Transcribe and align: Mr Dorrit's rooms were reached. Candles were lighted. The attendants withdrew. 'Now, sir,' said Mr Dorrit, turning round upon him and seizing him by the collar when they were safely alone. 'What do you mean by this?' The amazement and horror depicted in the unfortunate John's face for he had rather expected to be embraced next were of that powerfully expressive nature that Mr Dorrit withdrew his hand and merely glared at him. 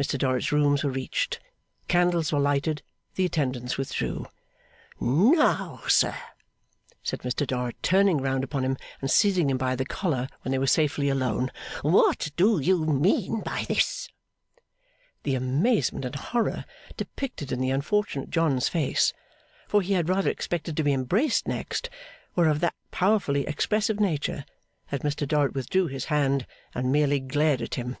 Mr 0.00 0.18
Dorrit's 0.18 0.50
rooms 0.50 0.82
were 0.82 0.90
reached. 0.90 1.40
Candles 1.88 2.32
were 2.32 2.38
lighted. 2.38 2.80
The 3.16 3.26
attendants 3.26 3.76
withdrew. 3.76 4.24
'Now, 4.98 5.82
sir,' 5.86 6.16
said 7.02 7.20
Mr 7.20 7.46
Dorrit, 7.46 7.76
turning 7.82 8.16
round 8.22 8.44
upon 8.44 8.64
him 8.64 8.78
and 9.02 9.10
seizing 9.10 9.50
him 9.50 9.58
by 9.58 9.76
the 9.76 9.84
collar 9.84 10.26
when 10.40 10.52
they 10.52 10.58
were 10.58 10.66
safely 10.66 11.10
alone. 11.10 11.50
'What 11.82 12.30
do 12.34 12.58
you 12.58 12.86
mean 12.86 13.42
by 13.42 13.64
this?' 13.68 14.08
The 15.24 15.34
amazement 15.34 16.06
and 16.06 16.14
horror 16.16 16.64
depicted 16.96 17.52
in 17.52 17.60
the 17.60 17.68
unfortunate 17.70 18.30
John's 18.30 18.70
face 18.70 19.12
for 19.68 19.82
he 19.82 19.92
had 19.92 20.08
rather 20.08 20.30
expected 20.30 20.78
to 20.78 20.82
be 20.82 20.94
embraced 20.94 21.46
next 21.46 21.90
were 22.34 22.48
of 22.48 22.60
that 22.60 22.74
powerfully 22.90 23.46
expressive 23.46 24.00
nature 24.00 24.46
that 24.90 25.02
Mr 25.02 25.28
Dorrit 25.28 25.52
withdrew 25.52 25.88
his 25.88 26.06
hand 26.06 26.46
and 26.74 26.90
merely 26.90 27.20
glared 27.20 27.60
at 27.60 27.74
him. 27.74 27.98